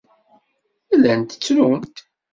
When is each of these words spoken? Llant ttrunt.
Llant 0.95 1.31
ttrunt. 1.37 1.95